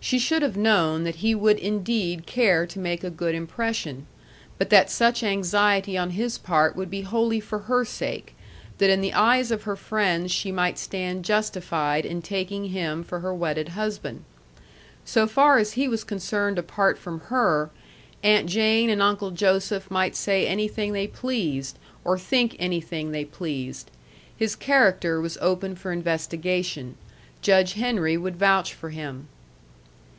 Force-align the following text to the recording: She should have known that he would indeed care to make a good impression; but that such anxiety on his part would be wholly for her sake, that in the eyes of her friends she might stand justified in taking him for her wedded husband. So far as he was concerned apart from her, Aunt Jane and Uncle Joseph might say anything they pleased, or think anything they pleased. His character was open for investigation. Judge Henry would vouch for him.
She 0.00 0.20
should 0.20 0.42
have 0.42 0.56
known 0.56 1.02
that 1.02 1.16
he 1.16 1.34
would 1.34 1.58
indeed 1.58 2.26
care 2.26 2.64
to 2.64 2.78
make 2.78 3.02
a 3.02 3.10
good 3.10 3.34
impression; 3.34 4.06
but 4.56 4.70
that 4.70 4.88
such 4.88 5.24
anxiety 5.24 5.98
on 5.98 6.10
his 6.10 6.38
part 6.38 6.76
would 6.76 6.88
be 6.88 7.00
wholly 7.00 7.40
for 7.40 7.60
her 7.66 7.84
sake, 7.84 8.36
that 8.78 8.88
in 8.88 9.00
the 9.00 9.12
eyes 9.12 9.50
of 9.50 9.64
her 9.64 9.74
friends 9.74 10.30
she 10.30 10.52
might 10.52 10.78
stand 10.78 11.24
justified 11.24 12.06
in 12.06 12.22
taking 12.22 12.66
him 12.66 13.02
for 13.02 13.18
her 13.18 13.34
wedded 13.34 13.70
husband. 13.70 14.22
So 15.04 15.26
far 15.26 15.58
as 15.58 15.72
he 15.72 15.88
was 15.88 16.04
concerned 16.04 16.56
apart 16.60 16.98
from 17.00 17.18
her, 17.22 17.70
Aunt 18.22 18.48
Jane 18.48 18.90
and 18.90 19.02
Uncle 19.02 19.32
Joseph 19.32 19.90
might 19.90 20.14
say 20.14 20.46
anything 20.46 20.92
they 20.92 21.08
pleased, 21.08 21.80
or 22.04 22.16
think 22.16 22.54
anything 22.60 23.10
they 23.10 23.24
pleased. 23.24 23.90
His 24.36 24.54
character 24.54 25.20
was 25.20 25.36
open 25.40 25.74
for 25.74 25.90
investigation. 25.90 26.94
Judge 27.42 27.72
Henry 27.72 28.16
would 28.16 28.36
vouch 28.36 28.72
for 28.72 28.90
him. 28.90 29.26